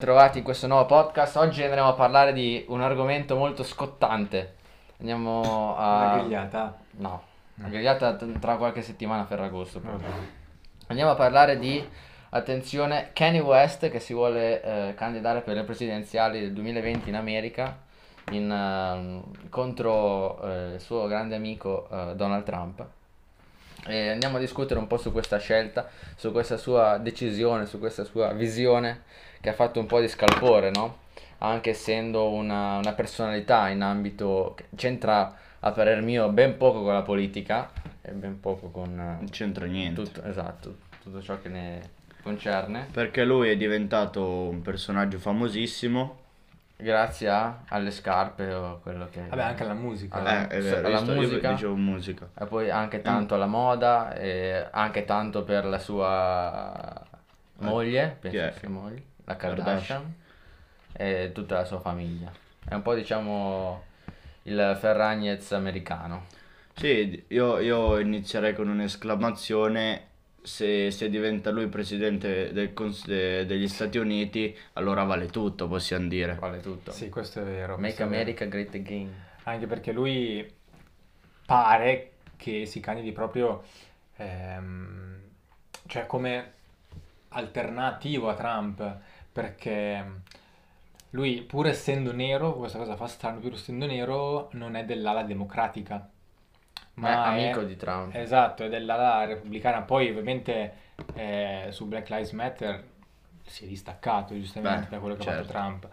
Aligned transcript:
Trovati 0.00 0.38
in 0.38 0.44
questo 0.44 0.68
nuovo 0.68 0.86
podcast. 0.86 1.34
Oggi 1.38 1.60
andremo 1.64 1.88
a 1.88 1.92
parlare 1.92 2.32
di 2.32 2.64
un 2.68 2.80
argomento 2.82 3.34
molto 3.34 3.64
scottante. 3.64 4.54
Andiamo 5.00 5.74
a. 5.76 6.12
Una 6.12 6.18
grigliata? 6.18 6.78
No, 6.98 7.22
la 7.56 7.66
grigliata 7.66 8.14
tra 8.14 8.54
qualche 8.58 8.80
settimana 8.80 9.22
a 9.22 9.24
Ferragosto. 9.24 9.80
proprio. 9.80 10.08
Andiamo 10.86 11.10
a 11.10 11.16
parlare 11.16 11.58
di, 11.58 11.84
attenzione, 12.28 13.10
Kanye 13.12 13.40
West 13.40 13.90
che 13.90 13.98
si 13.98 14.14
vuole 14.14 14.62
eh, 14.62 14.94
candidare 14.94 15.40
per 15.40 15.56
le 15.56 15.64
presidenziali 15.64 16.38
del 16.38 16.52
2020 16.52 17.08
in 17.08 17.16
America 17.16 17.76
in, 18.30 18.48
ehm, 18.48 19.48
contro 19.48 20.40
eh, 20.42 20.74
il 20.74 20.80
suo 20.80 21.08
grande 21.08 21.34
amico 21.34 21.88
eh, 21.90 22.14
Donald 22.14 22.44
Trump. 22.44 22.86
E 23.86 24.08
andiamo 24.08 24.36
a 24.36 24.40
discutere 24.40 24.78
un 24.80 24.86
po' 24.86 24.98
su 24.98 25.12
questa 25.12 25.38
scelta, 25.38 25.88
su 26.16 26.32
questa 26.32 26.56
sua 26.56 26.98
decisione, 26.98 27.66
su 27.66 27.78
questa 27.78 28.04
sua 28.04 28.32
visione 28.32 29.02
che 29.40 29.48
ha 29.48 29.54
fatto 29.54 29.80
un 29.80 29.86
po' 29.86 30.00
di 30.00 30.08
scalpore, 30.08 30.70
no? 30.70 30.98
Anche 31.38 31.70
essendo 31.70 32.28
una, 32.30 32.78
una 32.78 32.92
personalità 32.92 33.68
in 33.68 33.82
ambito 33.82 34.54
che 34.56 34.64
c'entra, 34.74 35.36
a 35.60 35.70
parer 35.72 36.02
mio, 36.02 36.28
ben 36.30 36.56
poco 36.56 36.82
con 36.82 36.92
la 36.92 37.02
politica 37.02 37.70
e 38.02 38.10
ben 38.12 38.40
poco 38.40 38.68
con 38.70 38.94
Non 38.94 39.24
eh, 39.24 39.30
c'entra 39.30 39.66
niente. 39.66 40.02
tutto, 40.02 40.22
esatto, 40.24 40.76
tutto 41.02 41.22
ciò 41.22 41.40
che 41.40 41.48
ne 41.48 41.90
concerne, 42.22 42.88
Perché 42.92 43.24
lui 43.24 43.48
è 43.48 43.56
diventato 43.56 44.24
un 44.24 44.60
personaggio 44.60 45.18
famosissimo. 45.18 46.26
Grazie 46.80 47.28
a- 47.28 47.62
alle 47.68 47.90
scarpe 47.90 48.52
o 48.54 48.78
quello 48.80 49.08
che... 49.10 49.26
Vabbè, 49.28 49.42
anche 49.42 49.62
alla 49.64 49.74
musica. 49.74 50.16
Alla- 50.18 50.42
Eh, 50.48 50.58
è 50.58 50.60
vero, 50.62 50.86
alla 50.86 50.98
sto- 50.98 51.12
musica. 51.14 51.50
dicevo 51.50 51.74
musica. 51.74 52.28
E 52.38 52.46
poi 52.46 52.70
anche 52.70 53.02
tanto 53.02 53.34
alla 53.34 53.46
moda 53.46 54.14
e 54.14 54.66
anche 54.70 55.04
tanto 55.04 55.42
per 55.42 55.64
la 55.64 55.78
sua 55.78 57.04
moglie, 57.58 58.16
penso 58.20 58.38
è? 58.38 58.50
che 58.52 58.58
sia 58.60 58.68
moglie, 58.68 59.02
la 59.24 59.36
Kardashian. 59.36 59.74
Kardashian, 59.76 60.14
e 60.92 61.32
tutta 61.34 61.56
la 61.56 61.64
sua 61.64 61.80
famiglia. 61.80 62.30
È 62.64 62.74
un 62.74 62.82
po' 62.82 62.94
diciamo 62.94 63.82
il 64.44 64.76
Ferragnez 64.80 65.50
americano. 65.52 66.26
Sì, 66.74 67.24
io, 67.28 67.58
io 67.58 67.98
inizierei 67.98 68.54
con 68.54 68.68
un'esclamazione. 68.68 70.06
Se, 70.40 70.90
se 70.90 71.08
diventa 71.10 71.50
lui 71.50 71.68
presidente 71.68 72.52
del 72.52 72.72
cons- 72.72 73.06
de- 73.06 73.44
degli 73.44 73.68
Stati 73.68 73.98
Uniti, 73.98 74.56
allora 74.74 75.04
vale 75.04 75.26
tutto, 75.26 75.68
possiamo 75.68 76.08
dire. 76.08 76.34
Vale 76.34 76.60
tutto. 76.60 76.90
Sì, 76.90 77.08
questo 77.08 77.40
è 77.40 77.44
vero. 77.44 77.76
Make 77.76 77.94
è 77.94 77.96
vero. 77.96 78.08
America 78.08 78.44
Great 78.46 78.74
Again. 78.74 79.14
Anche 79.44 79.66
perché 79.66 79.92
lui 79.92 80.50
pare 81.44 82.12
che 82.36 82.66
si 82.66 82.80
candidi 82.80 83.12
proprio, 83.12 83.62
ehm, 84.16 85.20
cioè 85.86 86.06
come 86.06 86.52
alternativo 87.30 88.28
a 88.28 88.34
Trump, 88.34 88.98
perché 89.32 90.04
lui, 91.10 91.42
pur 91.42 91.66
essendo 91.66 92.12
nero, 92.12 92.54
questa 92.54 92.78
cosa 92.78 92.96
fa 92.96 93.06
strano, 93.06 93.40
pur 93.40 93.54
essendo 93.54 93.86
nero, 93.86 94.50
non 94.52 94.76
è 94.76 94.84
dell'ala 94.84 95.22
democratica. 95.22 96.08
Ma 97.00 97.36
è 97.36 97.42
amico 97.44 97.62
di 97.62 97.76
Trump. 97.76 98.14
Esatto, 98.14 98.64
è 98.64 98.68
dell'ala 98.68 99.24
repubblicana. 99.24 99.82
Poi 99.82 100.10
ovviamente 100.10 100.72
eh, 101.14 101.66
su 101.70 101.86
Black 101.86 102.08
Lives 102.10 102.32
Matter 102.32 102.84
si 103.44 103.64
è 103.64 103.68
distaccato 103.68 104.34
giustamente 104.34 104.84
Beh, 104.84 104.90
da 104.90 104.98
quello 104.98 105.14
che 105.14 105.22
ha 105.22 105.24
certo. 105.24 105.44
fatto 105.44 105.58
Trump. 105.58 105.88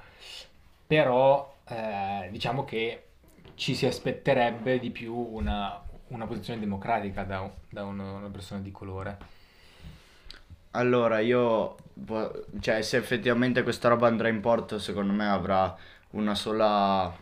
Però 0.87 1.55
eh, 1.67 2.27
diciamo 2.31 2.63
che 2.65 3.03
ci 3.55 3.73
si 3.73 3.85
aspetterebbe 3.85 4.79
di 4.79 4.91
più 4.91 5.15
una, 5.15 5.81
una 6.07 6.25
posizione 6.25 6.59
democratica 6.59 7.23
da, 7.23 7.49
da 7.69 7.85
uno- 7.85 8.17
una 8.17 8.29
persona 8.29 8.61
di 8.61 8.71
colore. 8.71 9.17
Allora, 10.71 11.19
io, 11.19 11.77
cioè, 12.59 12.81
se 12.81 12.97
effettivamente 12.97 13.63
questa 13.63 13.87
roba 13.87 14.07
andrà 14.07 14.27
in 14.27 14.41
porto, 14.41 14.77
secondo 14.77 15.13
me 15.13 15.25
avrà 15.25 15.73
una 16.11 16.35
sola, 16.35 17.15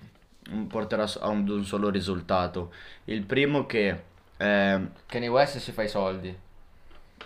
porterà 0.67 1.08
so- 1.08 1.19
a 1.22 1.30
un, 1.30 1.63
solo 1.63 1.89
risultato. 1.89 2.72
Il 3.05 3.23
primo 3.23 3.66
che, 3.66 4.02
eh, 4.38 4.81
Kanye 5.05 5.27
West 5.27 5.58
si 5.58 5.71
fa 5.71 5.83
i 5.83 5.87
soldi, 5.89 6.36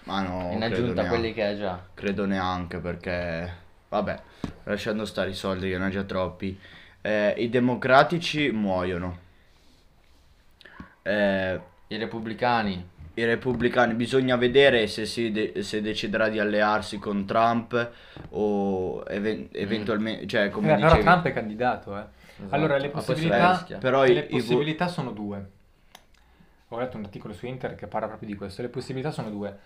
ma 0.04 0.22
no, 0.22 0.52
in 0.54 0.64
aggiunta 0.64 1.02
a 1.04 1.08
quelli 1.08 1.34
che 1.34 1.44
ha 1.46 1.58
già. 1.58 1.86
Credo 1.94 2.26
neanche 2.26 2.78
perché, 2.80 3.52
vabbè, 3.90 4.22
lasciando 4.66 5.06
stare 5.06 5.30
i 5.32 5.36
soldi 5.36 5.70
che 5.70 5.78
ne 5.78 5.86
ha 5.86 5.90
già 5.90 6.04
troppi, 6.04 6.58
eh, 7.02 7.34
i 7.38 7.50
democratici 7.50 8.52
muoiono. 8.52 9.26
Eh, 11.04 11.60
I 11.88 11.98
repubblicani, 11.98 12.86
I 13.14 13.24
repubblicani, 13.24 13.94
bisogna 13.94 14.36
vedere 14.36 14.88
se, 14.88 15.06
si 15.06 15.32
de- 15.32 15.64
se 15.64 15.82
deciderà 15.82 16.28
di 16.30 16.38
allearsi 16.38 17.00
con 17.00 17.26
Trump 17.26 17.92
o 18.32 19.04
even- 19.08 19.48
eventualmente, 19.54 20.28
cioè 20.28 20.50
come 20.50 20.74
Eh, 20.74 20.76
però 20.76 20.88
dicevi, 20.88 21.04
Trump 21.04 21.26
è 21.26 21.34
candidato, 21.34 21.98
eh. 21.98 22.04
Esatto. 22.40 22.56
Allora, 22.56 22.78
le 22.78 22.84
si 22.84 22.90
possibilità. 22.90 23.66
Però 23.80 24.04
le 24.04 24.10
i- 24.12 24.18
i 24.18 24.22
vo- 24.32 24.38
possibilità 24.38 24.88
sono 24.88 25.12
due. 25.12 25.50
Ho 26.70 26.80
letto 26.80 26.98
un 26.98 27.04
articolo 27.04 27.34
su 27.34 27.46
Inter 27.46 27.76
che 27.76 27.88
parla 27.88 28.08
proprio 28.08 28.28
di 28.28 28.36
questo. 28.36 28.62
Le 28.62 28.70
possibilità 28.70 29.12
sono 29.12 29.30
due. 29.30 29.58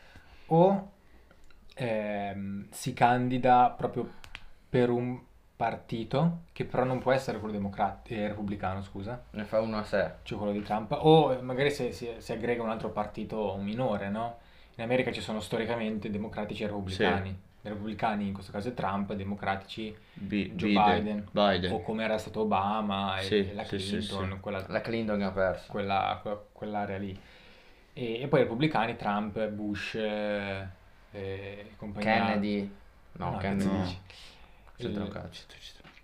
O 0.47 0.91
ehm, 1.75 2.67
si 2.69 2.93
candida 2.93 3.73
proprio 3.75 4.09
per 4.69 4.89
un 4.89 5.19
partito 5.55 6.41
che 6.53 6.65
però 6.65 6.83
non 6.83 6.99
può 6.99 7.11
essere 7.11 7.37
quello 7.39 7.53
democrat- 7.53 8.09
eh, 8.11 8.27
repubblicano, 8.27 8.81
scusa, 8.81 9.23
ne 9.31 9.43
fa 9.45 9.59
uno 9.61 9.77
a 9.77 9.83
sé. 9.83 10.11
cioè 10.23 10.37
quello 10.37 10.53
di 10.53 10.63
Trump, 10.63 10.91
o 10.99 11.37
magari 11.41 11.69
se 11.71 11.91
si, 11.91 12.09
si 12.17 12.31
aggrega 12.31 12.63
un 12.63 12.69
altro 12.69 12.89
partito 12.89 13.55
minore, 13.57 14.09
no? 14.09 14.37
In 14.75 14.83
America 14.83 15.11
ci 15.11 15.21
sono 15.21 15.39
storicamente 15.39 16.09
democratici 16.09 16.63
e 16.63 16.67
repubblicani. 16.67 17.29
I 17.29 17.35
repubblicani, 17.69 18.27
in 18.27 18.33
questo 18.33 18.51
caso 18.51 18.69
è 18.69 18.73
Trump, 18.73 19.13
democratici 19.13 19.95
Bi- 20.13 20.51
Joe 20.55 20.69
Biden, 20.71 21.27
Biden, 21.31 21.33
Biden. 21.59 21.71
o 21.73 21.81
come 21.81 22.03
era 22.03 22.17
stato 22.17 22.41
Obama 22.41 23.19
e 23.19 23.23
Sì, 23.23 23.53
la 23.53 23.63
sì, 23.63 23.79
sì, 23.79 23.97
Clinton, 23.97 24.31
sì. 24.33 24.39
Quella, 24.39 24.65
La 24.67 24.81
Clinton 24.81 25.17
che 25.19 25.23
ha 25.23 25.31
perso. 25.31 25.71
quella- 25.71 26.19
que- 26.21 26.45
quell'area 26.51 26.97
lì. 26.97 27.17
E, 27.93 28.21
e 28.21 28.27
poi 28.27 28.39
i 28.39 28.43
repubblicani, 28.43 28.95
Trump, 28.95 29.47
Bush 29.49 29.95
eh, 29.95 30.67
compagnia. 31.77 32.25
Kennedy. 32.25 32.71
No, 33.13 33.31
No, 33.31 33.37
Kennedy. 33.37 33.65
no. 33.69 33.95
C'entra 34.77 35.01
un 35.01 35.07
Il- 35.07 35.13
cazzo. 35.13 35.43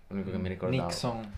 L'unico 0.08 0.30
che 0.30 0.38
mi 0.38 0.48
ricordavo. 0.48 0.82
Nixon. 0.82 1.32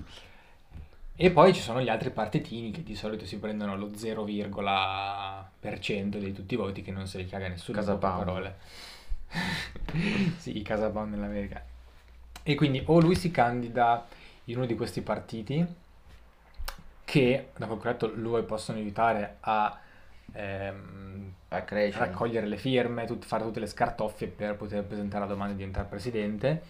E 1.17 1.31
poi 1.31 1.53
ci 1.53 1.61
sono 1.61 1.83
gli 1.83 1.89
altri 1.89 2.11
partitini 2.11 2.71
che 2.71 2.83
di 2.83 2.95
solito 2.95 3.27
si 3.27 3.39
prendono 3.39 3.77
lo 3.77 3.91
0,% 3.91 6.19
di 6.19 6.33
tutti 6.33 6.55
i 6.55 6.57
voti 6.57 6.83
che 6.83 6.93
non 6.93 7.07
se 7.07 7.19
li 7.19 7.27
caga 7.27 7.49
nessuno. 7.49 7.77
Casa 7.79 7.97
Pound. 7.97 8.25
parole. 8.25 8.57
sì, 10.39 10.59
i 10.59 10.63
Casa 10.63 10.89
Pound 10.91 11.13
nell'America. 11.15 11.63
E 12.43 12.55
quindi 12.55 12.83
o 12.87 13.01
lui 13.01 13.15
si 13.15 13.31
candida 13.31 14.07
in 14.45 14.57
uno 14.57 14.67
di 14.67 14.75
questi 14.75 15.03
partiti 15.03 15.65
che, 17.05 17.49
da 17.57 17.67
quel 17.67 17.81
letto, 17.83 18.13
lui 18.15 18.43
possono 18.45 18.79
aiutare 18.79 19.37
a 19.41 19.79
ehm, 20.33 21.33
A 21.49 21.63
crescere. 21.63 22.07
raccogliere 22.07 22.47
le 22.47 22.57
firme, 22.57 23.05
tut- 23.07 23.25
fare 23.25 23.43
tutte 23.45 23.61
le 23.61 23.67
scartoffie 23.67 24.29
per 24.29 24.57
poter 24.57 24.85
presentare 24.85 25.25
la 25.25 25.31
domanda 25.31 25.53
di 25.53 25.59
diventare 25.59 25.89
presidente, 25.89 26.63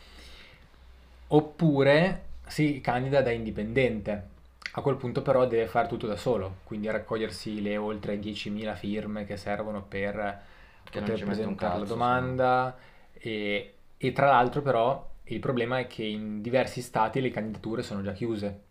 oppure 1.29 2.23
si 2.47 2.81
candida 2.81 3.23
da 3.23 3.31
indipendente. 3.31 4.29
A 4.73 4.83
quel 4.83 4.97
punto 4.97 5.23
però 5.23 5.47
deve 5.47 5.67
fare 5.67 5.89
tutto 5.89 6.07
da 6.07 6.17
solo, 6.17 6.59
quindi 6.65 6.89
raccogliersi 6.89 7.61
le 7.61 7.77
oltre 7.77 8.19
10.000 8.19 8.75
firme 8.77 9.25
che 9.27 9.37
servono 9.37 9.83
per 9.83 10.41
Che 10.85 10.99
poter 11.01 11.25
presentare 11.25 11.79
la 11.79 11.85
domanda 11.85 12.77
e, 13.13 13.75
e 13.97 14.13
tra 14.13 14.27
l'altro 14.29 14.63
però 14.63 15.09
il 15.25 15.39
problema 15.39 15.79
è 15.79 15.87
che 15.87 16.03
in 16.05 16.43
diversi 16.43 16.81
stati 16.83 17.21
le 17.21 17.31
candidature 17.31 17.83
sono 17.83 18.03
già 18.03 18.13
chiuse. 18.13 18.63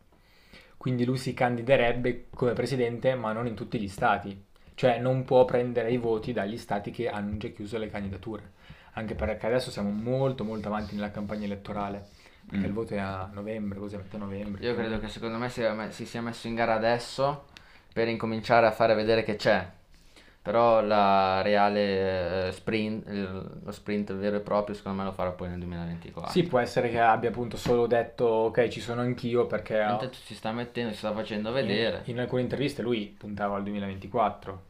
Quindi 0.78 1.06
lui 1.06 1.18
si 1.18 1.34
candiderebbe 1.34 2.28
come 2.34 2.54
presidente, 2.54 3.16
ma 3.16 3.32
non 3.34 3.48
in 3.48 3.56
tutti 3.56 3.80
gli 3.80 3.88
stati. 3.90 4.46
Cioè 4.76 5.00
non 5.00 5.26
può 5.26 5.44
prendere 5.46 5.92
i 5.92 5.98
voti 5.98 6.32
dagli 6.32 6.58
stati 6.58 6.92
che 6.92 7.10
hanno 7.10 7.38
già 7.38 7.50
chiuso 7.50 7.78
le 7.78 7.90
candidature. 7.90 8.52
Anche 8.94 9.14
perché 9.16 9.46
adesso 9.46 9.72
siamo 9.72 9.90
molto 9.90 10.44
molto 10.44 10.68
avanti 10.70 10.96
nella 10.96 11.12
campagna 11.12 11.46
elettorale. 11.46 12.08
Perché 12.46 12.66
Mm. 12.66 12.70
il 12.70 12.74
voto 12.74 12.94
è 12.96 12.98
a 12.98 13.30
novembre, 13.32 13.80
così 13.80 13.96
a 13.96 14.00
metà 14.00 14.18
novembre. 14.18 14.64
Io 14.66 14.74
credo 14.74 15.00
che 15.00 15.08
secondo 15.10 15.38
me 15.38 15.50
si, 15.50 15.64
si 15.90 16.06
sia 16.06 16.22
messo 16.22 16.48
in 16.48 16.56
gara 16.56 16.74
adesso 16.76 17.46
per 17.94 18.08
incominciare 18.08 18.66
a 18.66 18.72
fare 18.72 18.94
vedere 18.96 19.24
che 19.24 19.36
c'è. 19.36 19.70
Però 20.42 20.82
la 20.82 21.42
reale 21.42 22.48
eh, 22.48 22.52
sprint, 22.54 23.08
il- 23.10 23.60
lo 23.64 23.72
sprint 23.72 24.14
vero 24.14 24.38
e 24.38 24.40
proprio, 24.40 24.74
secondo 24.76 25.00
me 25.00 25.04
lo 25.04 25.12
farà 25.12 25.32
poi 25.32 25.50
nel 25.50 25.60
2024. 25.60 26.32
Sì, 26.32 26.44
può 26.44 26.60
essere 26.60 26.90
che 26.90 27.00
abbia 27.00 27.30
appunto 27.30 27.58
solo 27.58 27.88
detto 27.88 28.26
ok, 28.26 28.68
ci 28.70 28.80
sono 28.80 29.02
anch'io 29.02 29.46
perché 29.48 29.76
Intanto 29.76 30.14
si 30.14 30.34
sta 30.34 30.52
mettendo, 30.52 30.92
si 30.92 30.98
sta 31.00 31.14
facendo 31.14 31.52
vedere. 31.52 32.02
In, 32.06 32.14
in 32.14 32.20
alcune 32.22 32.42
interviste 32.42 32.82
lui 32.82 33.14
puntava 33.18 33.58
al 33.58 33.64
2024, 33.64 34.62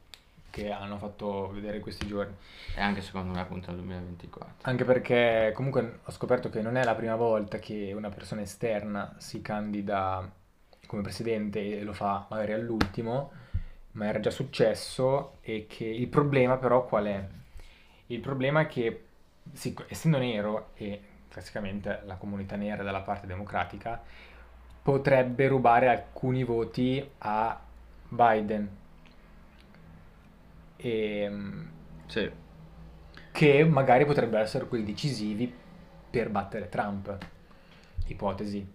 che 0.50 0.72
hanno 0.72 0.98
fatto 0.98 1.52
vedere 1.54 1.80
questi 1.80 2.08
giorni. 2.08 2.34
E 2.76 2.82
anche 2.82 3.02
secondo 3.02 3.32
me 3.34 3.40
appunto 3.40 3.70
nel 3.70 3.80
2024. 3.80 4.56
Anche 4.64 4.84
perché 4.84 5.52
comunque 5.56 6.00
ho 6.04 6.12
scoperto 6.12 6.50
che 6.50 6.62
non 6.62 6.78
è 6.78 6.84
la 6.84 6.96
prima 6.96 7.16
volta 7.16 7.60
che 7.60 7.94
una 7.96 8.10
persona 8.10 8.42
esterna 8.42 9.14
si 9.20 9.42
candida 9.42 10.28
come 10.88 11.02
presidente 11.04 11.80
e 11.80 11.84
lo 11.84 11.94
fa 11.94 12.26
magari 12.30 12.54
all'ultimo, 12.54 13.32
ma 14.00 14.06
era 14.08 14.20
già 14.22 14.30
successo 14.32 15.40
e 15.42 15.66
che 15.68 15.84
il 15.86 16.08
problema 16.08 16.58
però 16.58 16.86
qual 16.86 17.06
è? 17.06 17.28
Il 18.08 18.22
problema 18.22 18.62
è 18.62 18.68
che 18.68 19.06
sic- 19.52 19.86
essendo 19.90 20.18
nero 20.18 20.70
e 20.76 21.02
classicamente 21.28 22.02
la 22.06 22.16
comunità 22.16 22.56
nera 22.56 22.82
dalla 22.82 23.02
parte 23.02 23.28
democratica, 23.28 24.02
potrebbe 24.82 25.48
rubare 25.48 25.90
alcuni 25.90 26.44
voti 26.46 27.08
a 27.20 27.60
Biden. 28.08 28.70
E, 30.78 31.30
Sì. 32.08 32.32
che 33.32 33.64
magari 33.64 34.06
potrebbero 34.06 34.44
essere 34.44 34.68
quelli 34.68 34.84
decisivi 34.86 35.54
per 36.10 36.30
battere 36.30 36.70
Trump. 36.70 37.18
Ipotesi. 38.08 38.68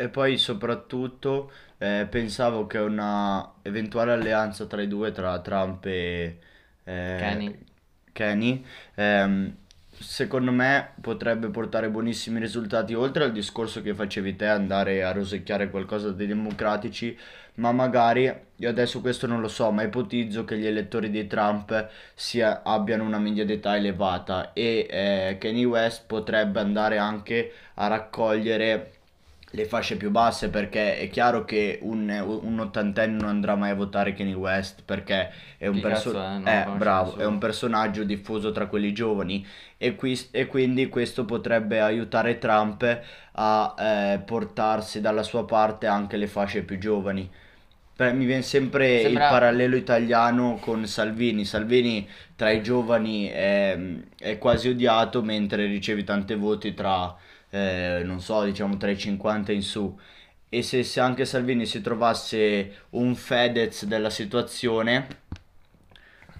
E 0.00 0.08
poi 0.08 0.38
soprattutto 0.38 1.50
eh, 1.78 2.06
pensavo 2.08 2.66
che 2.68 2.78
una 2.78 3.54
eventuale 3.62 4.12
alleanza 4.12 4.66
tra 4.66 4.80
i 4.80 4.86
due, 4.86 5.10
tra 5.10 5.40
Trump 5.40 5.84
e 5.86 6.38
eh, 6.84 7.16
Kenny. 7.16 7.58
Kenny, 8.12 8.64
ehm, 8.94 9.56
secondo 9.90 10.52
me 10.52 10.92
potrebbe 11.00 11.48
portare 11.48 11.90
buonissimi 11.90 12.38
risultati, 12.38 12.94
oltre 12.94 13.24
al 13.24 13.32
discorso 13.32 13.82
che 13.82 13.92
facevi 13.94 14.36
te, 14.36 14.46
andare 14.46 15.02
a 15.02 15.10
rosicchiare 15.12 15.68
qualcosa 15.70 16.12
dei 16.12 16.28
democratici, 16.28 17.16
ma 17.54 17.72
magari, 17.72 18.32
io 18.56 18.68
adesso 18.68 19.00
questo 19.00 19.26
non 19.26 19.40
lo 19.40 19.48
so, 19.48 19.70
ma 19.72 19.82
ipotizzo 19.82 20.44
che 20.44 20.56
gli 20.58 20.66
elettori 20.66 21.10
di 21.10 21.26
Trump 21.26 21.90
sia- 22.14 22.62
abbiano 22.62 23.02
una 23.04 23.18
media 23.18 23.44
d'età 23.44 23.76
elevata 23.76 24.52
e 24.52 24.86
eh, 24.88 25.38
Kanye 25.40 25.64
West 25.64 26.04
potrebbe 26.06 26.60
andare 26.60 26.98
anche 26.98 27.52
a 27.74 27.88
raccogliere 27.88 28.92
le 29.52 29.64
fasce 29.64 29.96
più 29.96 30.10
basse 30.10 30.50
perché 30.50 30.98
è 30.98 31.08
chiaro 31.08 31.44
che 31.44 31.78
un, 31.82 32.08
un 32.42 32.58
ottantenne 32.60 33.16
non 33.18 33.28
andrà 33.30 33.54
mai 33.56 33.70
a 33.70 33.74
votare 33.74 34.12
Kanye 34.12 34.34
West 34.34 34.82
perché 34.84 35.30
è 35.56 35.66
un, 35.66 35.80
perso- 35.80 36.12
è? 36.42 36.64
Eh, 36.66 36.70
bravo, 36.76 37.16
è 37.16 37.24
un 37.24 37.38
personaggio 37.38 38.04
diffuso 38.04 38.52
tra 38.52 38.66
quelli 38.66 38.92
giovani 38.92 39.44
e, 39.78 39.94
qui- 39.94 40.28
e 40.32 40.46
quindi 40.46 40.88
questo 40.88 41.24
potrebbe 41.24 41.80
aiutare 41.80 42.38
Trump 42.38 43.00
a 43.32 43.74
eh, 43.78 44.18
portarsi 44.20 45.00
dalla 45.00 45.22
sua 45.22 45.44
parte 45.46 45.86
anche 45.86 46.16
le 46.18 46.26
fasce 46.26 46.62
più 46.62 46.78
giovani. 46.78 47.30
Mi 48.00 48.26
viene 48.26 48.42
sempre 48.42 49.00
Sembra- 49.00 49.24
il 49.24 49.30
parallelo 49.30 49.74
italiano 49.74 50.58
con 50.60 50.86
Salvini. 50.86 51.44
Salvini 51.44 52.08
tra 52.36 52.50
i 52.50 52.62
giovani 52.62 53.26
è, 53.26 53.76
è 54.16 54.38
quasi 54.38 54.68
odiato 54.68 55.20
mentre 55.22 55.66
ricevi 55.66 56.04
tante 56.04 56.36
voti 56.36 56.74
tra, 56.74 57.16
eh, 57.50 58.02
non 58.04 58.20
so, 58.20 58.44
diciamo 58.44 58.76
tra 58.76 58.90
i 58.90 58.98
50 58.98 59.52
in 59.52 59.62
su. 59.62 59.98
E 60.50 60.62
se, 60.62 60.82
se 60.82 61.00
anche 61.00 61.24
Salvini 61.26 61.66
si 61.66 61.80
trovasse 61.82 62.86
un 62.90 63.14
Fedez 63.14 63.84
della 63.84 64.10
situazione, 64.10 65.06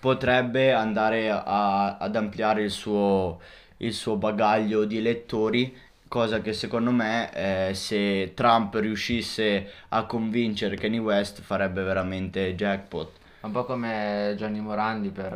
potrebbe 0.00 0.72
andare 0.72 1.30
a- 1.30 1.96
ad 1.96 2.16
ampliare 2.16 2.62
il 2.62 2.70
suo, 2.70 3.40
il 3.78 3.92
suo 3.92 4.16
bagaglio 4.16 4.84
di 4.84 4.98
elettori, 4.98 5.76
cosa 6.08 6.40
che 6.40 6.52
secondo 6.52 6.90
me 6.90 7.68
eh, 7.70 7.74
se 7.74 8.32
Trump 8.34 8.74
riuscisse 8.76 9.70
a 9.88 10.04
convincere 10.04 10.76
Kanye 10.76 10.98
West 10.98 11.40
farebbe 11.42 11.82
veramente 11.82 12.54
jackpot. 12.54 13.10
Un 13.40 13.52
po' 13.52 13.64
come 13.64 14.34
Gianni 14.36 14.60
Morandi 14.60 15.10
per 15.10 15.32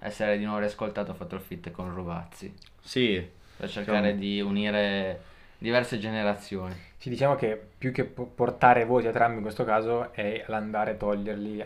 eh, 0.00 0.06
essere 0.06 0.38
di 0.38 0.44
nuovo 0.44 0.60
riascoltato 0.60 1.10
ha 1.10 1.14
fatto 1.14 1.34
il 1.36 1.40
fit 1.40 1.70
con 1.70 1.92
Rovazzi, 1.94 2.52
Sì, 2.80 3.26
per 3.62 3.70
cercare 3.70 4.14
Diciamo- 4.14 4.20
di 4.20 4.40
unire 4.40 5.22
diverse 5.58 5.96
generazioni. 6.00 6.74
Ci 6.98 7.08
diciamo 7.08 7.36
che 7.36 7.60
più 7.78 7.92
che 7.92 8.04
po- 8.04 8.26
portare 8.26 8.84
voti 8.84 9.06
a 9.06 9.12
Trump 9.12 9.36
in 9.36 9.42
questo 9.42 9.62
caso 9.64 10.12
è 10.12 10.44
l'andare 10.48 10.92
a 10.92 10.94
toglierli 10.94 11.64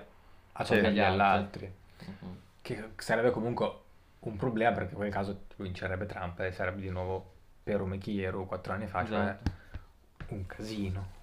a 0.59 0.65
toglierli 0.65 1.01
Agli 1.01 1.21
altri. 1.21 1.73
Mhm. 2.05 2.37
Che 2.61 2.89
sarebbe 2.97 3.31
comunque 3.31 3.71
un 4.21 4.37
problema 4.37 4.73
perché 4.73 4.91
in 4.91 4.97
quel 4.97 5.11
caso 5.11 5.45
vincerebbe 5.57 6.05
Trump 6.05 6.39
e 6.41 6.53
sarebbe 6.53 6.83
di 6.83 6.91
nuovo 6.91 7.33
per 7.63 7.79
come 7.79 7.97
chi 7.97 8.21
ero 8.23 8.45
quattro 8.45 8.75
anni 8.75 8.87
fa, 8.87 9.07
cioè 9.07 9.19
Esatto. 9.21 9.51
un 10.29 10.47
casino. 10.47 11.15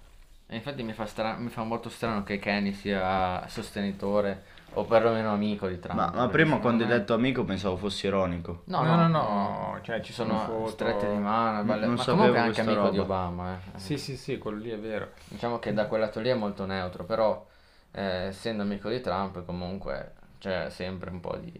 E 0.46 0.56
infatti 0.56 0.82
mi 0.82 0.92
fa, 0.92 1.06
stra- 1.06 1.36
mi 1.36 1.48
fa 1.48 1.62
molto 1.64 1.88
strano 1.88 2.22
che 2.22 2.38
Kenny 2.38 2.72
sia 2.72 3.46
sostenitore 3.48 4.44
o 4.74 4.84
perlomeno 4.84 5.32
amico 5.32 5.68
di 5.68 5.78
Trump. 5.78 5.96
ma, 5.98 6.10
ma 6.14 6.28
prima 6.28 6.58
quando 6.58 6.82
hai 6.84 6.88
me- 6.90 6.98
detto 6.98 7.14
amico 7.14 7.44
pensavo 7.44 7.76
fossi 7.76 8.06
ironico. 8.06 8.62
No, 8.66 8.82
No, 8.82 8.96
no, 8.96 9.08
no, 9.08 9.08
no, 9.08 9.78
cioè, 9.82 10.00
ci 10.00 10.12
sono 10.12 10.38
foto- 10.38 10.68
strette 10.68 11.08
di 11.10 11.16
mano, 11.16 11.58
Non- 11.58 11.66
belle- 11.66 11.86
non 11.86 11.94
ma 11.94 12.04
comunque 12.04 12.36
è 12.36 12.40
anche 12.40 12.60
amico 12.60 12.88
di 12.90 12.96
roba. 12.98 13.14
Obama. 13.26 13.54
eh. 13.54 13.78
Sì, 13.78 13.96
sì, 13.98 14.16
sì, 14.16 14.38
quello 14.38 14.58
lì 14.58 14.70
è 14.70 14.78
vero. 14.78 15.12
Diciamo 15.28 15.58
che 15.58 15.72
da 15.72 15.86
quel 15.86 16.00
lato 16.00 16.20
lì 16.20 16.28
è 16.28 16.34
molto 16.34 16.66
neutro, 16.66 17.04
però 17.04 17.46
eh, 17.92 18.26
essendo 18.26 18.62
amico 18.62 18.88
di 18.90 19.00
Trump 19.00 19.44
comunque 19.44 20.12
c'è 20.38 20.68
sempre 20.70 21.10
un 21.10 21.20
po' 21.20 21.36
di... 21.36 21.52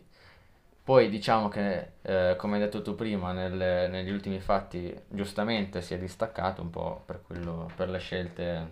Poi 0.84 1.08
diciamo 1.08 1.48
che, 1.48 1.92
eh, 2.02 2.34
come 2.36 2.54
hai 2.56 2.60
detto 2.60 2.82
tu 2.82 2.94
prima, 2.94 3.32
nel- 3.32 3.90
negli 3.90 4.10
ultimi 4.10 4.38
fatti 4.38 4.94
giustamente 5.08 5.80
si 5.80 5.94
è 5.94 5.98
distaccato 5.98 6.60
un 6.60 6.68
po' 6.70 7.02
per 7.06 7.22
quello, 7.22 7.70
per 7.74 7.88
le 7.88 7.98
scelte, 7.98 8.68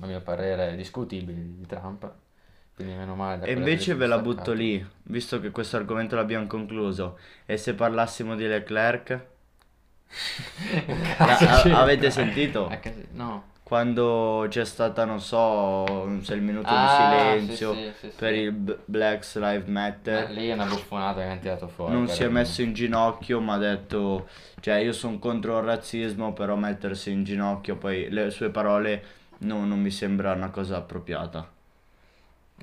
a 0.00 0.06
mio 0.06 0.20
parere, 0.22 0.74
discutibili 0.74 1.56
di 1.56 1.66
Trump. 1.66 2.10
Quindi 2.74 2.94
meno 2.94 3.14
male. 3.14 3.46
E 3.46 3.52
invece 3.52 3.94
ve 3.94 4.06
la 4.06 4.18
butto 4.18 4.52
lì, 4.52 4.84
visto 5.04 5.38
che 5.40 5.50
questo 5.52 5.76
argomento 5.76 6.16
l'abbiamo 6.16 6.46
concluso. 6.48 7.18
E 7.46 7.56
se 7.56 7.74
parlassimo 7.74 8.34
di 8.34 8.46
Leclerc? 8.46 9.20
A- 11.18 11.36
c'entra? 11.36 11.80
avete 11.82 12.10
sentito? 12.10 12.70
No. 13.12 13.44
Quando 13.70 14.46
c'è 14.48 14.64
stata, 14.64 15.04
non 15.04 15.20
so, 15.20 15.84
se 16.22 16.34
il 16.34 16.42
minuto 16.42 16.66
Ah, 16.68 16.80
di 16.80 16.88
silenzio 16.88 17.72
sì, 17.74 17.92
sì, 18.00 18.10
per 18.16 18.32
sì. 18.34 18.38
il 18.40 18.50
B- 18.52 18.76
Black 18.84 19.24
Lives 19.36 19.68
Matter. 19.68 20.28
Eh, 20.28 20.32
lì 20.32 20.48
è 20.48 20.54
una 20.54 20.64
buffonata 20.64 21.20
che 21.20 21.26
hanno 21.26 21.40
tirato 21.40 21.68
fuori. 21.68 21.92
non 21.92 22.06
per 22.06 22.16
si 22.16 22.24
è 22.24 22.28
messo 22.28 22.62
in 22.62 22.72
ginocchio, 22.72 23.40
ma 23.40 23.54
ha 23.54 23.58
detto, 23.58 24.26
cioè 24.60 24.74
io 24.78 24.92
sono 24.92 25.20
contro 25.20 25.56
il 25.58 25.64
razzismo, 25.64 26.32
però 26.32 26.56
mettersi 26.56 27.12
in 27.12 27.22
ginocchio, 27.22 27.76
poi 27.76 28.08
le 28.10 28.30
sue 28.30 28.50
parole 28.50 29.04
no, 29.38 29.64
non 29.64 29.80
mi 29.80 29.90
sembra 29.92 30.32
una 30.32 30.50
cosa 30.50 30.76
appropriata. 30.78 31.48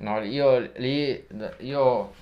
No, 0.00 0.20
io 0.22 0.70
lì, 0.76 1.26
io 1.60 2.12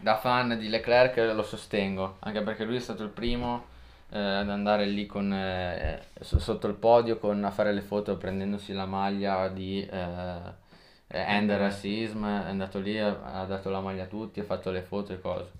da 0.00 0.16
fan 0.18 0.58
di 0.58 0.68
Leclerc 0.68 1.16
lo 1.34 1.42
sostengo, 1.42 2.16
anche 2.20 2.42
perché 2.42 2.64
lui 2.64 2.76
è 2.76 2.80
stato 2.80 3.02
il 3.02 3.10
primo 3.10 3.66
eh, 4.10 4.18
ad 4.18 4.50
andare 4.50 4.86
lì 4.86 5.06
con, 5.06 5.32
eh, 5.32 6.00
sotto 6.20 6.66
il 6.66 6.74
podio 6.74 7.18
con, 7.18 7.42
a 7.44 7.50
fare 7.50 7.72
le 7.72 7.80
foto 7.80 8.16
prendendosi 8.16 8.72
la 8.72 8.86
maglia 8.86 9.48
di 9.48 9.86
eh, 9.86 10.64
eh, 11.08 11.18
End 11.18 11.50
Racism, 11.50 12.24
è 12.24 12.48
andato 12.48 12.78
lì, 12.78 12.98
ha, 12.98 13.44
dato 13.46 13.70
la 13.70 13.80
maglia 13.80 14.04
a 14.04 14.06
tutti, 14.06 14.40
ha 14.40 14.44
fatto 14.44 14.70
le 14.70 14.82
foto 14.82 15.12
e 15.12 15.20
cose. 15.20 15.50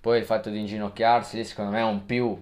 Poi 0.00 0.18
il 0.18 0.24
fatto 0.24 0.50
di 0.50 0.58
inginocchiarsi 0.58 1.36
lì 1.36 1.44
secondo 1.44 1.70
me 1.72 1.78
è 1.78 1.84
un 1.84 2.06
più 2.06 2.40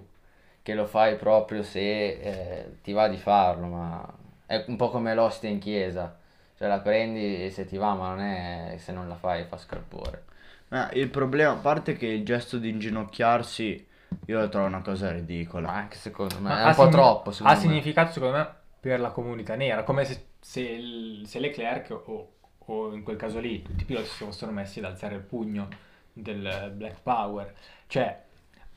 che 0.63 0.73
lo 0.73 0.85
fai 0.85 1.15
proprio 1.15 1.63
se 1.63 1.79
eh, 1.79 2.75
ti 2.83 2.91
va 2.91 3.07
di 3.07 3.17
farlo, 3.17 3.67
ma 3.67 4.13
è 4.45 4.63
un 4.67 4.75
po' 4.75 4.89
come 4.89 5.13
l'ostia 5.13 5.49
in 5.49 5.59
chiesa. 5.59 6.17
Cioè 6.57 6.67
la 6.67 6.79
prendi 6.79 7.49
se 7.49 7.65
ti 7.65 7.77
va, 7.77 7.93
ma 7.93 8.09
non 8.09 8.19
è 8.19 8.75
se 8.77 8.91
non 8.91 9.07
la 9.07 9.15
fai 9.15 9.45
fa 9.45 9.57
scalpore. 9.57 10.25
Ma 10.69 10.91
il 10.91 11.09
problema, 11.09 11.53
a 11.53 11.55
parte 11.55 11.93
che 11.93 12.05
il 12.05 12.23
gesto 12.23 12.57
di 12.57 12.69
inginocchiarsi, 12.69 13.87
io 14.25 14.39
lo 14.39 14.49
trovo 14.49 14.67
una 14.67 14.81
cosa 14.81 15.11
ridicola. 15.11 15.67
Ma 15.67 15.73
anche 15.75 15.97
secondo 15.97 16.35
me 16.35 16.49
Ma 16.49 16.61
è 16.63 16.65
un 16.67 16.75
po' 16.75 16.81
signi- 16.81 16.91
troppo, 16.93 17.29
Ha 17.41 17.53
me. 17.53 17.59
significato 17.59 18.11
secondo 18.11 18.37
me 18.37 18.49
per 18.79 18.99
la 18.99 19.09
comunità 19.11 19.55
nera, 19.55 19.83
come 19.83 20.05
se, 20.05 20.25
se, 20.39 20.61
il- 20.61 21.23
se 21.27 21.39
Leclerc 21.39 21.91
o, 22.05 22.31
o 22.57 22.93
in 22.93 23.03
quel 23.03 23.17
caso 23.17 23.39
lì 23.39 23.61
tutti 23.61 23.83
i 23.83 23.85
piloti 23.85 24.07
si 24.07 24.23
fossero 24.23 24.51
messi 24.51 24.79
ad 24.79 24.85
alzare 24.85 25.15
il 25.15 25.21
pugno 25.21 25.67
del 26.13 26.71
Black 26.75 27.01
Power. 27.01 27.53
Cioè, 27.87 28.21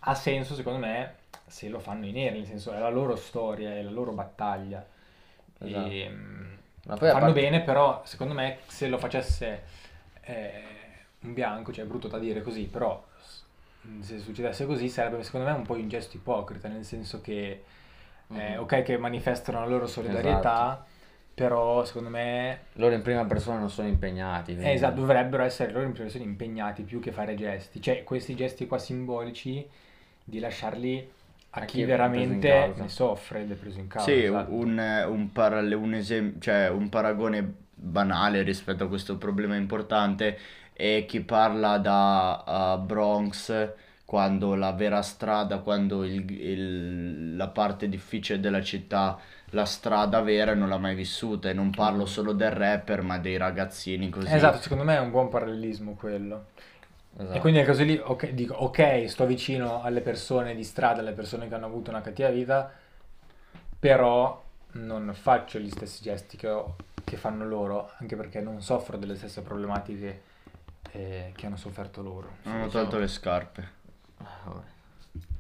ha 0.00 0.14
senso 0.14 0.54
secondo 0.54 0.78
me 0.78 1.14
se 1.46 1.68
lo 1.68 1.78
fanno 1.78 2.06
i 2.06 2.12
neri, 2.12 2.38
nel 2.38 2.46
senso 2.46 2.72
è 2.72 2.78
la 2.78 2.88
loro 2.90 3.16
storia, 3.16 3.74
è 3.74 3.82
la 3.82 3.90
loro 3.90 4.12
battaglia. 4.12 4.84
Esatto. 5.58 5.88
E, 5.88 6.08
mm, 6.10 6.52
Ma 6.86 6.96
poi 6.96 7.08
fanno 7.10 7.24
parte- 7.26 7.40
bene, 7.40 7.60
però 7.62 8.02
secondo 8.04 8.34
me 8.34 8.58
se 8.66 8.88
lo 8.88 8.98
facesse 8.98 9.62
eh, 10.22 10.62
un 11.20 11.32
bianco, 11.32 11.72
cioè 11.72 11.84
è 11.84 11.88
brutto 11.88 12.08
da 12.08 12.18
dire 12.18 12.42
così, 12.42 12.64
però 12.64 13.02
se 14.00 14.19
succedesse 14.19 14.67
così 14.67 14.88
sarebbe 14.88 15.23
secondo 15.23 15.47
me 15.47 15.53
un 15.53 15.62
po' 15.62 15.75
un 15.75 15.88
gesto 15.88 16.17
ipocrita, 16.17 16.69
nel 16.69 16.85
senso 16.85 17.21
che 17.21 17.62
eh, 18.35 18.55
Mhm. 18.55 18.59
ok 18.61 18.83
che 18.83 18.97
manifestano 18.99 19.61
la 19.61 19.67
loro 19.67 19.87
solidarietà, 19.87 20.38
Esatto. 20.73 20.85
però 21.35 21.85
secondo 21.85 22.09
me 22.09 22.61
Loro 22.75 22.95
in 22.95 23.03
prima 23.03 23.25
persona 23.26 23.59
non 23.59 23.69
sono 23.71 23.87
impegnati. 23.88 24.53
eh, 24.53 24.55
quindi- 24.55 24.73
esatto, 24.73 25.00
dovrebbero 25.00 25.43
essere 25.43 25.73
loro 25.73 25.85
in 25.85 25.93
prima 25.93 26.07
persona 26.07 26.25
impegnati 26.29 26.83
più 26.83 27.00
che 27.00 27.12
fare 27.12 27.35
gesti, 27.35 27.81
cioè 27.83 28.03
questi 28.05 28.35
gesti 28.35 28.67
qua 28.67 28.79
simbolici 28.79 29.67
di 30.25 30.38
lasciarli 30.38 31.11
a, 31.50 31.61
A 31.61 31.64
chi 31.67 31.79
chi 31.79 31.85
veramente 31.85 32.73
ne 32.76 32.88
soffre 32.88 33.43
ed 33.43 33.50
è 33.50 33.55
preso 33.55 33.79
in 33.79 33.87
causa. 33.88 34.11
Sì, 34.11 34.25
esatto. 34.25 34.53
un, 34.55 35.05
un, 35.09 35.33
paralle- 35.33 35.75
un 35.75 35.95
esem- 35.95 36.41
cioè, 36.41 36.69
un 36.71 36.88
paragone 36.88 37.62
banale 37.76 38.43
rispetto 38.43 38.85
a 38.85 38.88
questo 38.88 39.19
problema 39.19 39.55
importante 39.57 40.38
è 40.75 41.04
chi 41.09 41.21
parla 41.23 41.78
da 41.78 42.76
uh, 42.78 42.85
Bronx 42.85 43.73
quando 44.04 44.54
la 44.54 44.73
vera 44.73 45.00
strada, 45.02 45.59
quando 45.59 46.04
il- 46.04 46.31
il- 46.31 47.37
la 47.37 47.49
parte 47.49 47.88
difficile 47.88 48.38
della 48.40 48.62
città, 48.62 49.19
la 49.50 49.64
strada 49.64 50.21
vera 50.21 50.54
non 50.54 50.69
l'ha 50.69 50.78
mai 50.78 50.95
vissuta 50.95 51.49
e 51.49 51.52
non 51.52 51.71
parlo 51.71 52.07
solo 52.07 52.33
del 52.33 52.50
rapper 52.50 53.02
ma 53.02 53.19
dei 53.19 53.37
ragazzini 53.37 54.11
così. 54.11 54.26
Esatto, 54.35 54.61
secondo 54.61 54.85
me 54.85 54.97
è 54.97 55.00
un 55.00 55.11
buon 55.11 55.28
parallelismo 55.28 55.95
quello. 55.95 56.47
Esatto. 57.16 57.37
E 57.37 57.40
quindi 57.40 57.59
nel 57.59 57.66
caso 57.69 57.85
lì, 57.85 57.97
ok, 58.02 58.31
dico, 58.31 58.54
ok, 58.54 59.09
sto 59.09 59.26
vicino 59.26 59.83
alle 59.83 60.00
persone 60.00 60.54
di 60.54 60.64
strada, 60.64 61.00
alle 61.00 61.12
persone 61.12 61.49
che 61.49 61.54
hanno 61.54 61.66
avuto 61.66 61.90
una 61.90 62.00
cattiva 62.00 62.31
vita, 62.31 62.73
però 63.78 64.43
non 64.73 65.12
faccio 65.14 65.59
gli 65.59 65.71
stessi 65.71 66.02
gesti 66.02 66.37
che, 66.37 66.49
ho- 66.49 66.76
che 67.04 67.16
fanno 67.16 67.45
loro, 67.47 67.90
anche 67.99 68.16
perché 68.16 68.40
non 68.40 68.61
soffro 68.62 68.97
delle 68.97 69.14
stesse 69.16 69.43
problematiche 69.43 70.23
eh, 70.93 71.33
che 71.35 71.47
hanno 71.47 71.57
sofferto 71.57 72.03
loro. 72.03 72.29
Ho 72.29 72.50
diciamo. 72.50 72.69
tolto 72.69 72.99
le 72.99 73.09
scarpe. 73.09 73.69
Ah. 74.19 74.73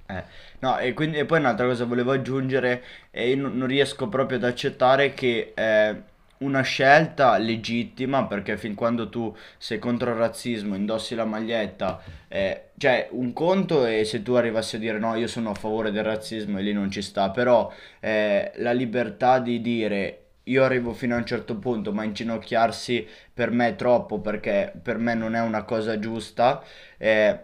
Eh, 0.06 0.24
no, 0.60 0.78
e, 0.78 0.92
quindi, 0.92 1.18
e 1.18 1.24
poi 1.24 1.38
un'altra 1.38 1.66
cosa 1.66 1.84
volevo 1.84 2.12
aggiungere, 2.12 2.82
e 3.10 3.30
io 3.30 3.36
non 3.36 3.56
non 3.56 3.66
riesco 3.68 4.08
proprio 4.08 4.36
ad 4.38 4.44
accettare 4.44 5.14
che 5.14 5.52
è 5.54 5.96
una 6.38 6.60
scelta 6.62 7.38
legittima, 7.38 8.26
perché 8.26 8.56
fin 8.58 8.74
quando 8.74 9.08
tu 9.08 9.34
sei 9.56 9.78
contro 9.78 10.10
il 10.10 10.16
razzismo, 10.16 10.74
indossi 10.74 11.14
la 11.14 11.24
maglietta, 11.24 12.02
eh, 12.28 12.70
cioè 12.76 13.08
un 13.12 13.32
conto 13.32 13.84
è 13.86 14.04
se 14.04 14.22
tu 14.22 14.34
arrivassi 14.34 14.76
a 14.76 14.78
dire 14.78 14.98
no, 14.98 15.14
io 15.14 15.26
sono 15.26 15.50
a 15.50 15.54
favore 15.54 15.90
del 15.90 16.04
razzismo 16.04 16.58
e 16.58 16.62
lì 16.62 16.72
non 16.72 16.90
ci 16.90 17.00
sta, 17.00 17.30
però 17.30 17.72
eh, 18.00 18.52
la 18.56 18.72
libertà 18.72 19.38
di 19.38 19.60
dire 19.62 20.23
io 20.44 20.64
arrivo 20.64 20.92
fino 20.92 21.14
a 21.14 21.18
un 21.18 21.26
certo 21.26 21.56
punto, 21.58 21.92
ma 21.92 22.04
inginocchiarsi 22.04 23.06
per 23.32 23.50
me 23.50 23.68
è 23.68 23.76
troppo, 23.76 24.20
perché 24.20 24.72
per 24.82 24.98
me 24.98 25.14
non 25.14 25.34
è 25.34 25.40
una 25.40 25.64
cosa 25.64 25.98
giusta. 25.98 26.62
eh, 26.98 27.38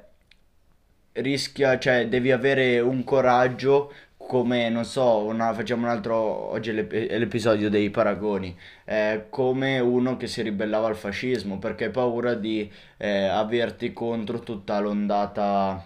rischia, 1.12 1.78
cioè 1.78 2.08
devi 2.08 2.30
avere 2.32 2.80
un 2.80 3.04
coraggio 3.04 3.92
come, 4.16 4.68
non 4.68 4.84
so, 4.84 5.24
una, 5.24 5.52
facciamo 5.54 5.82
un 5.86 5.88
altro, 5.92 6.14
oggi 6.16 6.70
è 6.70 6.72
l'ep- 6.72 6.92
l'episodio 6.92 7.68
dei 7.68 7.90
paragoni, 7.90 8.56
eh, 8.84 9.26
come 9.28 9.80
uno 9.80 10.16
che 10.16 10.26
si 10.28 10.42
ribellava 10.42 10.86
al 10.88 10.96
fascismo 10.96 11.58
perché 11.58 11.86
hai 11.86 11.90
paura 11.90 12.34
di 12.34 12.70
eh, 12.98 13.24
averti 13.26 13.92
contro 13.92 14.38
tutta 14.40 14.78
l'ondata 14.78 15.84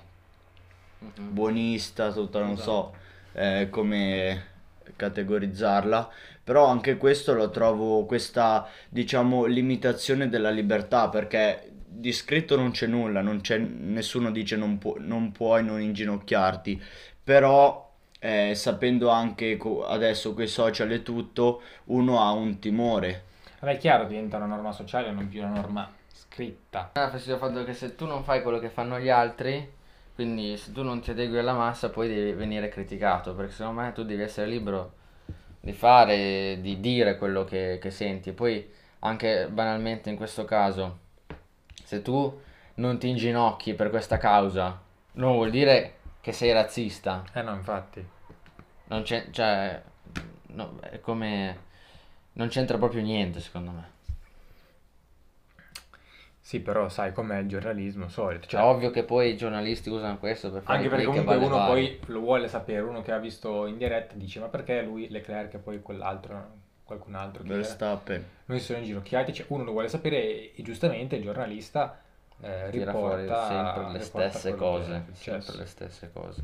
buonista, 1.17 2.13
tutta, 2.13 2.41
non 2.41 2.57
so 2.57 2.93
Esatto. 2.93 2.99
eh, 3.33 3.69
come 3.71 4.53
categorizzarla, 4.97 6.11
però 6.45 6.67
anche 6.67 6.99
questo 6.99 7.33
lo 7.33 7.51
trovo, 7.51 8.05
questa, 8.05 8.69
diciamo, 8.89 9.47
limitazione 9.47 10.29
della 10.29 10.51
libertà, 10.51 11.09
perché 11.09 11.73
di 11.87 12.13
scritto 12.13 12.55
non 12.57 12.71
c'è 12.71 12.87
nulla, 12.87 13.23
non 13.23 13.41
c'è, 13.41 13.57
nessuno 13.57 14.31
dice 14.31 14.57
non, 14.57 14.79
pu- 14.79 14.97
non 14.99 15.33
puoi 15.33 15.65
non 15.65 15.81
inginocchiarti, 15.81 16.83
però 17.25 17.91
eh, 18.19 18.55
sapendo 18.55 19.09
anche 19.09 19.57
co- 19.57 19.87
adesso 19.87 20.35
coi 20.35 20.47
social 20.47 20.91
e 20.93 21.03
tutto, 21.03 21.63
uno 21.85 22.21
ha 22.21 22.31
un 22.33 22.59
timore. 22.59 23.25
Vabbè, 23.61 23.77
è 23.77 23.79
chiaro, 23.79 24.05
diventa 24.05 24.37
una 24.37 24.47
norma 24.47 24.73
sociale, 24.73 25.11
non 25.11 25.29
più 25.29 25.41
una 25.41 25.61
norma 25.61 25.91
scritta. 26.13 26.91
Ah, 26.93 27.09
fastidio 27.09 27.35
il 27.35 27.41
fatto 27.41 27.65
che 27.65 27.73
se 27.73 27.95
tu 27.95 28.07
non 28.07 28.23
fai 28.23 28.43
quello 28.43 28.59
che 28.59 28.69
fanno 28.69 28.99
gli 28.99 29.09
altri, 29.09 29.73
quindi 30.15 30.57
se 30.59 30.73
tu 30.73 30.83
non 30.83 31.01
ti 31.01 31.11
adegui 31.11 31.39
alla 31.39 31.55
massa, 31.55 31.89
poi 31.89 32.09
devi 32.09 32.33
venire 32.33 32.69
criticato, 32.69 33.35
perché 33.35 33.53
secondo 33.53 33.81
me 33.81 33.93
tu 33.93 34.05
devi 34.05 34.23
essere 34.23 34.47
libero 34.49 34.93
di 35.65 35.73
fare, 35.73 36.59
di 36.61 36.79
dire 36.79 37.17
quello 37.17 37.45
che, 37.45 37.79
che 37.81 37.91
senti. 37.91 38.33
Poi 38.33 38.71
anche 39.01 39.49
banalmente 39.49 40.11
in 40.11 40.17
questo 40.17 40.45
caso, 40.45 40.99
se 41.83 42.03
tu 42.03 42.41
non 42.75 42.99
ti 42.99 43.09
inginocchi 43.09 43.73
per 43.73 43.89
questa 43.89 44.19
causa, 44.19 44.79
non 45.13 45.33
vuol 45.33 45.51
dire 45.51 45.97
che 46.21 46.33
sei 46.33 46.53
razzista. 46.53 47.25
Eh 47.33 47.41
no, 47.41 47.55
infatti. 47.55 48.07
Non 48.89 49.03
c'è, 49.03 49.29
cioè, 49.31 49.83
no, 50.49 50.79
è 50.81 51.01
come, 51.01 51.59
non 52.33 52.49
c'entra 52.49 52.77
proprio 52.77 53.01
niente 53.01 53.41
secondo 53.41 53.71
me. 53.71 53.93
Sì, 56.47 56.61
però 56.61 56.91
sai 56.91 57.15
com'è 57.15 57.39
il 57.39 57.49
giornalismo 57.49 58.07
solito. 58.11 58.47
Cioè, 58.47 58.61
Cioè, 58.61 58.69
ovvio 58.71 58.91
che 58.91 59.03
poi 59.03 59.31
i 59.31 59.37
giornalisti 59.37 59.89
usano 59.89 60.19
questo 60.19 60.51
per 60.51 60.61
fare 60.61 60.77
Anche 60.77 60.91
perché 60.91 61.07
comunque 61.07 61.37
uno 61.37 61.57
varie. 61.57 61.73
poi 61.97 62.01
lo 62.13 62.21
vuole 62.21 62.49
sapere, 62.49 62.81
uno 62.81 63.01
che 63.01 63.13
ha 63.13 63.19
visto 63.19 63.65
in 63.67 63.79
diretta 63.79 64.13
dice 64.15 64.41
ma 64.41 64.49
perché 64.49 64.83
lui 64.83 65.09
Leclerc 65.09 65.55
e 65.55 65.59
poi 65.59 65.81
quell'altro, 65.81 66.47
qualcun 66.85 67.15
altro 67.15 67.43
che 67.43 67.49
Verstappen. 67.49 68.23
noi 68.45 68.61
sono 68.61 68.79
inginocchiati, 68.81 69.33
cioè, 69.33 69.47
uno 69.49 69.65
lo 69.65 69.71
vuole 69.73 69.89
sapere 69.89 70.17
e, 70.17 70.53
e 70.55 70.63
giustamente 70.63 71.17
il 71.17 71.23
giornalista 71.23 71.99
eh, 72.43 72.69
tira 72.71 72.93
riporta 72.93 72.93
fuori 72.93 73.27
sempre 73.27 73.93
le 73.93 73.99
riporta 74.05 74.29
stesse 74.29 74.55
cose, 74.55 75.05
sempre 75.13 75.57
le 75.57 75.65
stesse 75.67 76.11
cose. 76.13 76.43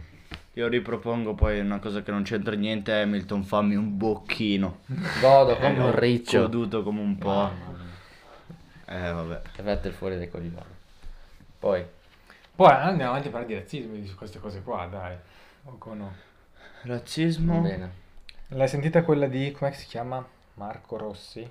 Io 0.54 0.66
ripropongo 0.66 1.34
poi 1.34 1.60
una 1.60 1.78
cosa 1.78 2.00
che 2.02 2.10
non 2.10 2.22
c'entra 2.22 2.54
niente, 2.54 2.90
Hamilton, 2.92 3.42
fammi 3.44 3.74
un 3.74 3.98
bocchino. 3.98 4.78
Godo 5.20 5.56
come 5.56 5.78
un 5.78 5.80
Ho 5.82 5.98
riccio. 5.98 6.40
Goduto 6.40 6.82
come 6.82 7.00
un 7.00 7.18
po'. 7.18 7.28
Mamma 7.28 7.50
mia. 7.72 7.79
Eh, 8.90 9.12
vabbè. 9.12 9.40
E 9.56 9.62
Vettel 9.62 9.92
fuori 9.92 10.16
dai 10.16 10.28
coglioni. 10.28 10.64
Poi, 11.58 11.86
Poi 12.56 12.72
andiamo 12.72 13.10
avanti 13.10 13.28
a 13.28 13.30
parlare 13.30 13.52
di 13.54 13.58
razzismo 13.60 13.94
di 13.94 14.12
queste 14.14 14.40
cose 14.40 14.62
qua, 14.62 14.86
dai. 14.86 15.16
O 15.64 15.94
no? 15.94 16.12
Razzismo? 16.82 17.60
bene. 17.60 17.92
L'hai 18.48 18.66
sentita 18.66 19.02
quella 19.04 19.28
di, 19.28 19.52
come 19.52 19.72
si 19.72 19.86
chiama? 19.86 20.26
Marco 20.54 20.96
Rossi? 20.96 21.48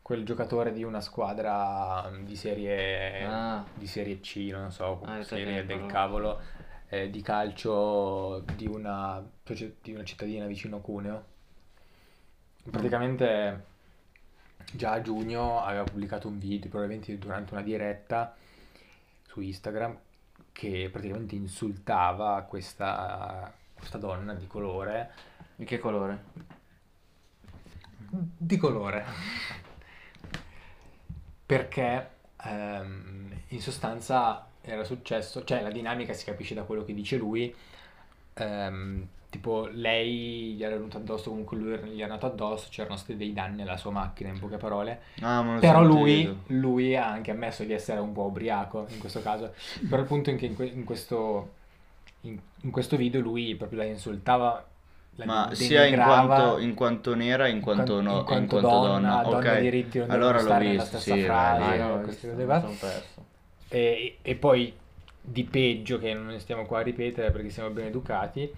Quel 0.00 0.24
giocatore 0.24 0.72
di 0.72 0.84
una 0.84 1.00
squadra 1.00 2.08
mm, 2.08 2.24
di 2.24 2.36
serie, 2.36 3.24
Ah. 3.24 3.64
di 3.74 3.86
serie 3.88 4.20
C, 4.20 4.50
non 4.52 4.70
so, 4.70 5.00
Ah, 5.04 5.22
serie 5.24 5.66
del 5.66 5.86
cavolo, 5.86 6.40
eh, 6.90 7.10
di 7.10 7.22
calcio 7.22 8.44
di 8.54 8.66
una, 8.68 9.20
di 9.82 9.94
una 9.94 10.04
cittadina 10.04 10.46
vicino 10.46 10.78
Cuneo. 10.78 11.24
Praticamente 12.70 13.64
già 14.72 14.92
a 14.92 15.00
giugno 15.02 15.60
aveva 15.62 15.84
pubblicato 15.84 16.28
un 16.28 16.38
video, 16.38 16.68
probabilmente 16.70 17.16
durante 17.18 17.52
una 17.54 17.62
diretta 17.62 18.34
su 19.26 19.40
Instagram, 19.40 19.96
che 20.52 20.88
praticamente 20.90 21.34
insultava 21.34 22.42
questa, 22.42 23.52
questa 23.74 23.98
donna 23.98 24.34
di 24.34 24.46
colore 24.46 25.12
Di 25.56 25.64
che 25.64 25.78
colore? 25.78 26.24
di 28.38 28.56
colore. 28.56 29.04
Perché 31.46 32.10
ehm, 32.42 33.40
in 33.48 33.60
sostanza 33.60 34.46
era 34.62 34.84
successo, 34.84 35.44
cioè 35.44 35.62
la 35.62 35.70
dinamica 35.70 36.12
si 36.14 36.24
capisce 36.24 36.54
da 36.54 36.62
quello 36.64 36.84
che 36.84 36.94
dice 36.94 37.16
lui. 37.16 37.54
ehm, 38.34 39.08
tipo 39.34 39.68
lei 39.72 40.52
gli 40.54 40.62
era 40.62 40.76
venuto 40.76 40.96
addosso, 40.96 41.30
comunque 41.30 41.56
lui 41.56 41.76
gli 41.88 42.00
era 42.00 42.14
andato 42.14 42.26
addosso, 42.26 42.68
c'erano 42.70 42.96
stati 42.96 43.16
dei 43.16 43.32
danni 43.32 43.62
alla 43.62 43.76
sua 43.76 43.90
macchina 43.90 44.30
in 44.30 44.38
poche 44.38 44.58
parole. 44.58 45.00
Ah, 45.22 45.42
l'ho 45.42 45.58
Però 45.58 45.82
lui, 45.82 46.32
lui 46.48 46.94
ha 46.94 47.08
anche 47.08 47.32
ammesso 47.32 47.64
di 47.64 47.72
essere 47.72 47.98
un 47.98 48.12
po' 48.12 48.26
ubriaco 48.26 48.86
in 48.90 49.00
questo 49.00 49.22
caso. 49.22 49.52
Però 49.88 50.00
il 50.00 50.06
punto 50.06 50.30
è 50.30 50.36
che 50.36 50.46
in, 50.46 50.54
que- 50.54 50.66
in 50.72 50.84
questo, 50.84 51.50
in, 52.20 52.38
in 52.60 52.70
questo 52.70 52.96
video 52.96 53.20
lui 53.20 53.56
proprio 53.56 53.80
la 53.80 53.86
insultava, 53.86 54.64
la 55.16 55.24
Ma 55.24 55.48
sia 55.52 55.84
in 55.84 55.96
quanto, 55.96 56.58
in 56.58 56.74
quanto 56.74 57.14
nera, 57.16 57.48
in 57.48 57.60
quanto, 57.60 58.00
no, 58.00 58.18
in 58.18 58.24
quanto 58.24 58.56
in 58.56 58.62
quanto 58.62 58.68
donna, 58.68 59.14
donna. 59.16 59.22
donna 59.22 59.38
Ok, 59.38 59.58
diritti 59.58 59.98
non 59.98 60.10
allora 60.12 60.42
l'ho 60.42 60.58
visto, 60.58 60.98
stessa 60.98 61.14
sì, 61.16 61.22
frase, 61.22 61.78
l'ho 61.78 62.00
queste 62.02 62.28
visto. 62.34 62.68
E, 63.68 64.18
e 64.22 64.34
poi 64.36 64.72
di 65.20 65.42
peggio, 65.42 65.98
che 65.98 66.12
non 66.14 66.38
stiamo 66.38 66.66
qua 66.66 66.80
a 66.80 66.82
ripetere 66.82 67.30
perché 67.30 67.50
siamo 67.50 67.70
ben 67.70 67.86
educati, 67.86 68.52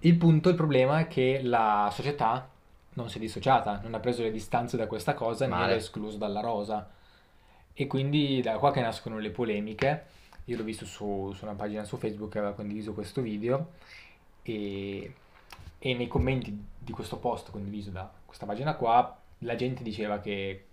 il 0.00 0.16
punto, 0.16 0.48
il 0.48 0.54
problema 0.54 1.00
è 1.00 1.08
che 1.08 1.40
la 1.42 1.90
società 1.92 2.48
non 2.94 3.08
si 3.08 3.18
è 3.18 3.20
dissociata, 3.20 3.80
non 3.82 3.94
ha 3.94 4.00
preso 4.00 4.22
le 4.22 4.30
distanze 4.30 4.76
da 4.76 4.86
questa 4.86 5.14
cosa 5.14 5.44
e 5.44 5.48
non 5.48 5.60
l'ha 5.60 5.74
escluso 5.74 6.16
dalla 6.16 6.40
rosa. 6.40 6.88
E 7.72 7.86
quindi 7.86 8.40
da 8.40 8.58
qua 8.58 8.72
che 8.72 8.80
nascono 8.80 9.18
le 9.18 9.30
polemiche. 9.30 10.06
Io 10.46 10.56
l'ho 10.56 10.64
visto 10.64 10.84
su, 10.84 11.32
su 11.34 11.44
una 11.44 11.54
pagina 11.54 11.84
su 11.84 11.96
Facebook 11.96 12.32
che 12.32 12.38
aveva 12.38 12.54
condiviso 12.54 12.94
questo 12.94 13.20
video 13.20 13.72
e, 14.42 15.14
e 15.78 15.94
nei 15.94 16.08
commenti 16.08 16.66
di 16.78 16.92
questo 16.92 17.18
post 17.18 17.50
condiviso 17.50 17.90
da 17.90 18.10
questa 18.24 18.46
pagina 18.46 18.74
qua 18.74 19.18
la 19.40 19.54
gente 19.54 19.82
diceva 19.82 20.20
che 20.20 20.64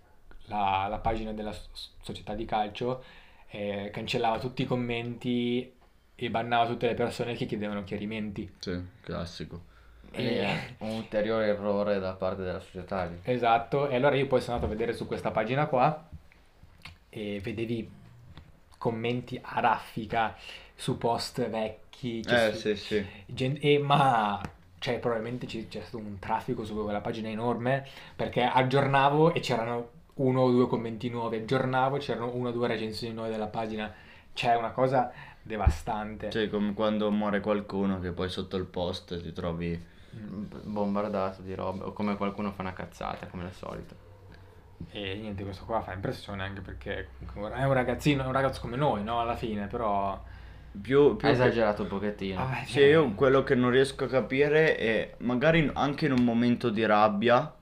la, 0.46 0.86
la 0.88 0.98
pagina 0.98 1.32
della 1.32 1.52
so- 1.52 1.68
società 2.00 2.34
di 2.34 2.46
calcio 2.46 3.04
eh, 3.48 3.90
cancellava 3.92 4.38
tutti 4.38 4.62
i 4.62 4.66
commenti 4.66 5.72
e 6.16 6.30
bannava 6.30 6.66
tutte 6.66 6.86
le 6.88 6.94
persone 6.94 7.34
che 7.34 7.46
chiedevano 7.46 7.84
chiarimenti. 7.84 8.50
Sì, 8.58 8.80
classico. 9.02 9.74
È 10.10 10.74
un 10.78 10.90
ulteriore 10.90 11.46
errore 11.48 11.98
da 11.98 12.14
parte 12.14 12.42
della 12.42 12.60
società 12.60 13.04
lì. 13.04 13.18
Esatto, 13.22 13.88
e 13.88 13.96
allora 13.96 14.16
io 14.16 14.26
poi 14.26 14.40
sono 14.40 14.54
andato 14.54 14.72
a 14.72 14.74
vedere 14.74 14.96
su 14.96 15.06
questa 15.06 15.30
pagina 15.30 15.66
qua 15.66 16.08
e 17.08 17.40
vedevi 17.42 17.90
commenti 18.78 19.38
a 19.42 19.60
raffica 19.60 20.36
su 20.74 20.98
post 20.98 21.48
vecchi, 21.48 22.24
cioè 22.26 22.50
Eh, 22.50 22.52
su- 22.52 22.58
sì, 22.58 22.76
sì. 22.76 23.06
Gen- 23.26 23.58
e 23.60 23.78
ma 23.78 24.40
cioè, 24.78 24.98
probabilmente 24.98 25.46
ci- 25.46 25.66
c'è 25.68 25.80
stato 25.80 25.98
un 25.98 26.18
traffico 26.18 26.64
su 26.64 26.74
quella 26.82 27.00
pagina 27.00 27.28
enorme 27.28 27.86
perché 28.14 28.42
aggiornavo 28.42 29.34
e 29.34 29.40
c'erano 29.40 29.90
uno 30.16 30.40
o 30.42 30.50
due 30.50 30.66
commenti 30.68 31.08
nuovi, 31.08 31.36
aggiornavo, 31.36 31.96
c'erano 31.98 32.34
una 32.34 32.50
o 32.50 32.52
due 32.52 32.68
recensioni 32.68 33.12
nuove 33.14 33.30
della 33.30 33.46
pagina. 33.48 33.92
C'è 34.32 34.54
una 34.54 34.70
cosa 34.70 35.10
devastante. 35.46 36.30
Cioè, 36.30 36.48
come 36.48 36.74
quando 36.74 37.10
muore 37.10 37.40
qualcuno 37.40 38.00
che 38.00 38.12
poi 38.12 38.28
sotto 38.28 38.56
il 38.56 38.66
post 38.66 39.22
ti 39.22 39.32
trovi... 39.32 39.94
B- 40.10 40.62
Bombardato 40.64 41.42
di 41.42 41.54
roba. 41.54 41.86
O 41.86 41.92
come 41.92 42.16
qualcuno 42.16 42.50
fa 42.52 42.62
una 42.62 42.72
cazzata, 42.72 43.26
come 43.26 43.44
al 43.44 43.52
solito. 43.52 43.94
E 44.90 45.14
niente, 45.14 45.42
questo 45.42 45.64
qua 45.64 45.80
fa 45.80 45.92
impressione 45.92 46.42
anche 46.42 46.60
perché 46.60 47.08
è 47.34 47.64
un 47.64 47.72
ragazzino, 47.72 48.22
è 48.22 48.26
un 48.26 48.32
ragazzo 48.32 48.60
come 48.60 48.76
noi, 48.76 49.02
no? 49.02 49.20
Alla 49.20 49.36
fine, 49.36 49.66
però... 49.66 50.22
Più, 50.78 51.16
più 51.16 51.28
esagerato 51.28 51.82
un 51.82 51.88
pochettino. 51.88 52.36
Vabbè, 52.36 52.64
Sì, 52.66 52.80
io 52.80 53.12
quello 53.14 53.42
che 53.42 53.54
non 53.54 53.70
riesco 53.70 54.04
a 54.04 54.08
capire 54.08 54.76
è 54.76 55.14
magari 55.18 55.70
anche 55.72 56.04
in 56.04 56.12
un 56.12 56.22
momento 56.22 56.68
di 56.68 56.84
rabbia, 56.84 57.54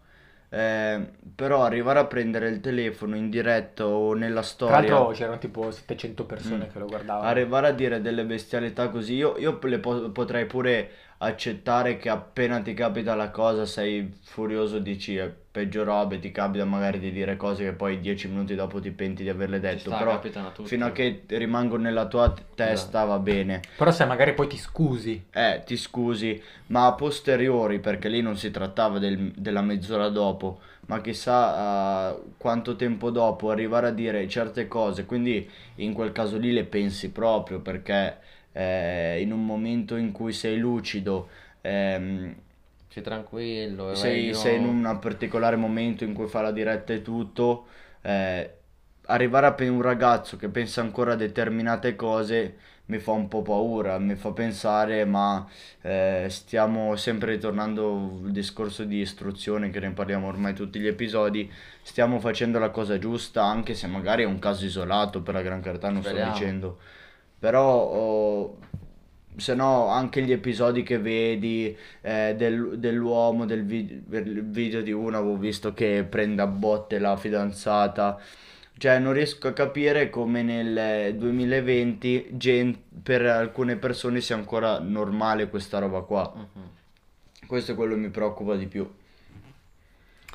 eh, 0.55 1.11
però 1.35 1.63
arrivare 1.65 1.99
a 1.99 2.07
prendere 2.07 2.49
il 2.49 2.61
telefono 2.61 3.17
in 3.17 3.31
diretta 3.31 3.87
o 3.87 4.15
nella 4.15 4.43
Tra 4.65 4.83
storia, 4.83 4.89
l'altro 4.89 5.13
c'erano 5.15 5.39
tipo 5.39 5.71
700 5.71 6.27
persone 6.27 6.67
Mm. 6.67 6.71
che 6.71 6.79
lo 6.79 6.87
guardavano. 6.89 7.29
arrivare 7.29 7.69
a 7.69 7.73
dire 7.73 8.01
delle 8.01 8.25
bestialità 8.25 8.89
così, 8.91 9.15
io, 9.15 9.37
io 9.39 9.59
le 9.63 9.79
po- 9.79 10.11
potrei 10.11 10.47
pure 10.47 10.91
accettare 11.19 11.97
che 11.97 12.09
appena 12.11 12.61
ti 12.61 12.75
capita 12.75 13.15
la 13.15 13.31
cosa 13.31 13.65
sei 13.67 14.13
furioso, 14.23 14.79
dici 14.79 15.17
eh, 15.17 15.35
peggio 15.55 15.85
robe, 15.85 16.19
ti 16.19 16.33
capita 16.33 16.65
magari 16.65 16.99
di 16.99 17.13
dire 17.13 17.37
cose 17.37 17.63
che 17.63 17.73
poi 17.75 18.01
dieci 18.01 18.27
minuti 18.27 18.57
dopo 18.57 18.81
ti 18.81 18.91
penti 18.91 19.23
di 19.23 19.29
averle 19.29 19.61
detto, 19.61 19.91
sta, 19.93 19.99
però 19.99 20.21
fino 20.65 20.87
a 20.87 20.91
che 20.91 21.23
rimangono 21.29 21.85
nella 21.85 22.09
tua 22.09 22.35
testa 22.57 23.05
va 23.05 23.21
bene. 23.21 23.61
Però 23.77 23.93
se 23.93 24.05
magari 24.05 24.35
poi 24.35 24.49
ti 24.49 24.57
scusi, 24.57 25.27
Eh, 25.31 25.63
ti 25.65 25.77
scusi, 25.77 26.43
ma 26.67 26.87
a 26.87 26.95
posteriori, 26.95 27.79
perché 27.79 28.09
lì 28.09 28.21
non 28.21 28.37
si 28.37 28.51
trattava 28.51 28.99
del- 28.99 29.31
della 29.37 29.63
mezz'ora 29.63 30.09
dopo, 30.09 30.59
ma 30.87 31.01
chissà 31.01 32.11
eh, 32.17 32.21
quanto 32.37 32.75
tempo 32.75 33.11
dopo 33.11 33.51
arrivare 33.51 33.87
a 33.87 33.93
dire 33.93 34.27
certe 34.27 34.67
cose, 34.67 35.05
quindi 35.05 35.49
in 35.77 35.93
quel 35.93 36.11
caso 36.11 36.37
lì 36.37 36.53
le 36.53 36.65
pensi 36.65 37.13
proprio, 37.13 37.61
perché 37.61 38.17
eh, 38.51 39.21
in 39.21 39.31
un 39.31 39.47
momento 39.47 39.95
in 39.95 40.11
cui 40.11 40.33
sei 40.33 40.59
lucido, 40.59 41.29
ehm, 41.61 42.35
Sei 42.95 43.03
tranquillo. 43.03 43.93
sei, 43.97 44.27
io- 44.27 44.35
sei 44.35 44.57
in 44.57 44.65
un 44.67 44.99
particolare 45.01 45.57
momento 45.57 46.05
in 46.05 46.15
cui 46.15 46.29
fa 46.29 46.43
la 46.43 46.53
diretta 46.53 46.93
e 46.93 47.03
tutto, 47.03 47.67
eh, 48.03 48.59
arrivare 49.07 49.47
a 49.47 49.55
un 49.69 49.83
ragazzo 49.83 50.37
che 50.37 50.49
pensa 50.49 50.81
ancora 50.81 51.15
a 51.15 51.17
determinate 51.17 51.97
cose 51.97 52.57
mi 52.87 52.99
fa 52.99 53.11
un 53.11 53.27
po' 53.27 53.43
paura, 53.43 53.99
mi 53.99 54.15
fa 54.15 54.31
pensare, 54.31 55.05
ma 55.05 55.45
eh, 55.81 56.27
stiamo 56.29 56.95
sempre 56.95 57.33
ritornando 57.33 58.21
al 58.25 58.31
discorso 58.31 58.85
di 58.85 59.01
istruzione 59.01 59.71
che 59.71 59.81
ne 59.81 59.91
parliamo 59.91 60.29
ormai 60.29 60.55
tutti 60.55 60.79
gli 60.79 60.87
episodi, 60.87 61.51
stiamo 61.83 62.21
facendo 62.21 62.61
la 62.61 62.71
cosa 62.71 62.97
giusta, 62.99 63.43
anche 63.43 63.75
se 63.75 63.89
magari 63.89 64.23
è 64.23 64.27
un 64.27 64.39
caso 64.39 64.67
isolato 64.67 65.21
per 65.21 65.35
la 65.35 65.43
Gran 65.43 65.61
Carità, 65.61 65.89
non 65.91 66.03
sto 66.03 66.11
Speriamo. 66.11 66.33
dicendo, 66.33 66.79
però... 67.41 67.75
oh, 67.83 68.59
se 69.37 69.55
no 69.55 69.89
anche 69.89 70.23
gli 70.23 70.33
episodi 70.33 70.83
che 70.83 70.99
vedi 70.99 71.77
eh, 72.03 72.35
del- 72.37 72.79
dell'uomo, 72.79 73.45
del 73.47 73.65
del 73.65 74.45
video 74.45 74.83
di 74.83 74.93
uno 74.93 75.19
avevo 75.19 75.37
visto 75.37 75.73
che 75.75 76.05
prende 76.09 76.43
a 76.43 76.47
botte 76.47 76.99
la 76.99 77.17
fidanzata. 77.17 78.21
Cioè, 78.77 78.99
non 78.99 79.13
riesco 79.13 79.47
a 79.49 79.53
capire 79.53 80.11
come 80.11 80.43
nel 80.43 81.15
2020 81.17 82.31
gen- 82.33 82.77
per 83.03 83.25
alcune 83.25 83.77
persone 83.77 84.21
sia 84.21 84.35
ancora 84.35 84.81
normale 84.81 85.49
questa 85.49 85.79
roba 85.79 86.01
qua. 86.03 86.33
Mhm. 86.35 86.69
Questo 87.47 87.73
è 87.73 87.75
quello 87.77 87.95
che 87.95 88.01
mi 88.01 88.09
preoccupa 88.11 88.57
di 88.57 88.67
più. 88.67 88.89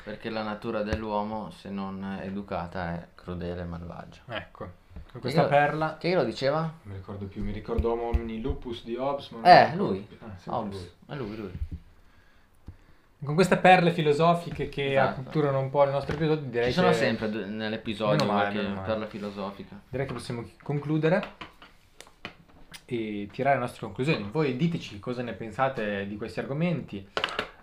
Perché 0.02 0.30
la 0.30 0.42
natura 0.42 0.82
dell'uomo, 0.82 1.50
se 1.50 1.68
non 1.68 2.18
educata, 2.22 2.94
è 2.94 3.06
crudele 3.14 3.60
e 3.60 3.64
malvagia. 3.64 4.22
ecco, 4.28 4.70
con 5.10 5.20
questa 5.20 5.42
Io- 5.42 5.48
perla... 5.48 5.96
Chi 5.98 6.12
lo 6.12 6.24
diceva? 6.24 6.60
Non 6.60 6.72
mi 6.84 6.94
ricordo 6.94 7.26
più, 7.26 7.42
mi 7.42 7.52
ricordo 7.52 8.00
Omni 8.00 8.40
Lupus 8.40 8.84
di 8.84 8.96
Hobbes. 8.96 9.30
Eh, 9.42 9.74
lui. 9.74 10.06
Ah, 10.20 10.56
Hobbes. 10.56 10.78
lui. 10.78 10.90
È 11.06 11.18
lui, 11.18 11.36
lui. 11.36 11.52
Con 13.22 13.34
queste 13.34 13.58
perle 13.58 13.90
filosofiche 13.92 14.68
che 14.70 14.92
Esatto. 14.92 15.20
accutturano 15.20 15.58
un 15.58 15.68
po' 15.68 15.82
il 15.84 15.90
nostro 15.90 16.14
episodio, 16.14 16.44
direi 16.48 16.68
Ci 16.68 16.72
sono 16.72 16.88
che, 16.88 16.94
sempre 16.94 17.28
d- 17.28 17.44
nell'episodio 17.48 18.24
male, 18.24 18.50
qualche 18.52 18.68
male. 18.72 18.86
perla 18.86 19.06
filosofica. 19.06 19.78
direi 19.90 20.06
che 20.06 20.12
possiamo 20.14 20.48
concludere 20.62 21.22
e 22.86 23.28
tirare 23.30 23.56
le 23.56 23.60
nostre 23.60 23.80
conclusioni. 23.86 24.26
Voi 24.30 24.56
diteci 24.56 24.98
cosa 25.00 25.22
ne 25.22 25.34
pensate 25.34 26.06
di 26.06 26.16
questi 26.16 26.40
argomenti. 26.40 27.06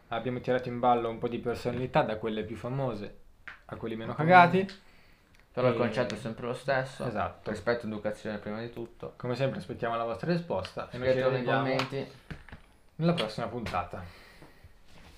Abbiamo 0.10 0.40
tirato 0.40 0.70
in 0.70 0.80
ballo 0.80 1.10
un 1.10 1.18
po' 1.18 1.28
di 1.28 1.40
personalità, 1.40 2.02
da 2.04 2.18
quelle 2.18 2.44
più 2.44 2.56
famose 2.56 3.16
a 3.66 3.76
quelli 3.78 3.96
meno 3.96 4.14
cagati. 4.14 4.66
Però 5.58 5.70
il 5.70 5.74
E- 5.74 5.78
concetto 5.78 6.14
è 6.14 6.18
sempre 6.18 6.46
lo 6.46 6.54
stesso. 6.54 7.04
Esatto. 7.04 7.50
Rispetto 7.50 7.88
educazione 7.88 8.38
prima 8.38 8.60
di 8.60 8.72
tutto. 8.72 9.14
Come 9.18 9.34
sempre 9.36 9.58
aspettiamo 9.58 9.96
la 9.98 10.04
vostra 10.04 10.32
risposta 10.32 10.84
e 10.92 10.98
Scrivetelo 10.98 11.32
nei 11.32 11.44
commenti. 11.44 12.08
nella 12.98 13.14
prossima 13.14 13.48
puntata. 13.48 14.04